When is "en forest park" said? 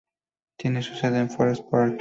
1.19-1.89